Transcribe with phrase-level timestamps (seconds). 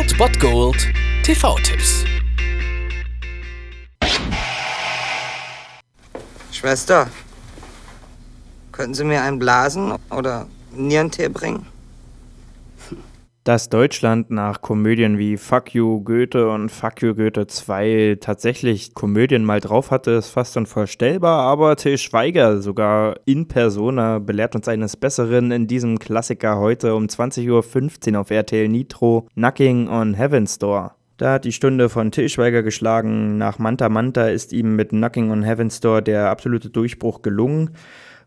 [0.00, 0.88] Old Bot Gold
[1.24, 2.06] TV-Tipps.
[6.50, 7.10] Schwester,
[8.72, 11.66] könnten Sie mir einen blasen oder Nierentee bringen?
[13.42, 19.46] Dass Deutschland nach Komödien wie Fuck You Goethe und Fuck You Goethe 2 tatsächlich Komödien
[19.46, 24.94] mal drauf hatte, ist fast unvorstellbar, aber Till Schweiger, sogar in Persona, belehrt uns eines
[24.98, 30.94] Besseren in diesem Klassiker heute um 20.15 Uhr auf RTL Nitro, Knocking on Heaven's Door.
[31.16, 33.38] Da hat die Stunde von Till Schweiger geschlagen.
[33.38, 37.70] Nach Manta Manta ist ihm mit Knocking on Heaven's Door der absolute Durchbruch gelungen.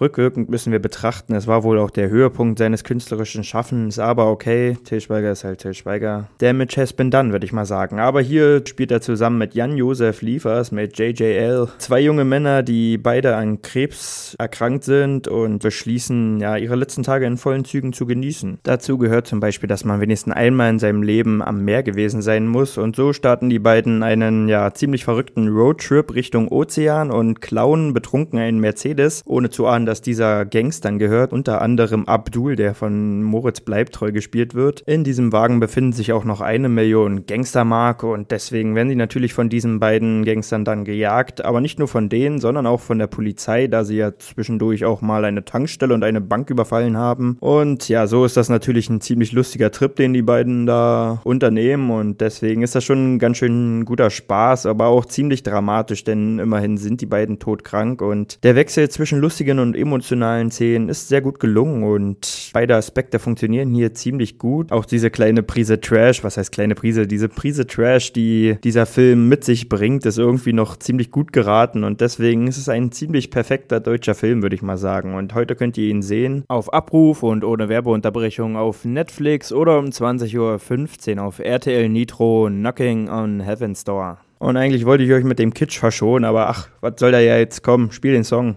[0.00, 4.76] Rückwirkend müssen wir betrachten, es war wohl auch der Höhepunkt seines künstlerischen Schaffens, aber okay,
[4.84, 6.28] Til Schweiger ist halt Til Schweiger.
[6.38, 7.98] Damage has been done, würde ich mal sagen.
[7.98, 13.34] Aber hier spielt er zusammen mit Jan-Josef Liefers, mit JJL, zwei junge Männer, die beide
[13.34, 18.60] an Krebs erkrankt sind und beschließen, ja, ihre letzten Tage in vollen Zügen zu genießen.
[18.62, 22.46] Dazu gehört zum Beispiel, dass man wenigstens einmal in seinem Leben am Meer gewesen sein
[22.46, 27.94] muss und so starten die beiden einen, ja, ziemlich verrückten Roadtrip Richtung Ozean und klauen
[27.94, 33.22] betrunken einen Mercedes, ohne zu ahnen, dass dieser Gangstern gehört, unter anderem Abdul, der von
[33.22, 34.82] Moritz Bleibtreu gespielt wird.
[34.82, 39.32] In diesem Wagen befinden sich auch noch eine Million Gangstermarke und deswegen werden sie natürlich
[39.32, 43.06] von diesen beiden Gangstern dann gejagt, aber nicht nur von denen, sondern auch von der
[43.06, 47.38] Polizei, da sie ja zwischendurch auch mal eine Tankstelle und eine Bank überfallen haben.
[47.40, 51.90] Und ja, so ist das natürlich ein ziemlich lustiger Trip, den die beiden da unternehmen
[51.90, 56.38] und deswegen ist das schon ein ganz schön guter Spaß, aber auch ziemlich dramatisch, denn
[56.38, 61.20] immerhin sind die beiden todkrank und der Wechsel zwischen lustigen und emotionalen Szenen ist sehr
[61.20, 64.72] gut gelungen und beide Aspekte funktionieren hier ziemlich gut.
[64.72, 69.28] Auch diese kleine Prise Trash, was heißt kleine Prise, diese Prise Trash, die dieser Film
[69.28, 73.30] mit sich bringt, ist irgendwie noch ziemlich gut geraten und deswegen ist es ein ziemlich
[73.30, 75.14] perfekter deutscher Film, würde ich mal sagen.
[75.14, 79.86] Und heute könnt ihr ihn sehen auf Abruf und ohne Werbeunterbrechung auf Netflix oder um
[79.86, 84.18] 20.15 Uhr auf RTL Nitro Knocking on Heaven's Door.
[84.38, 87.36] Und eigentlich wollte ich euch mit dem Kitsch verschonen, aber ach, was soll da ja
[87.36, 87.90] jetzt kommen?
[87.90, 88.56] Spiel den Song.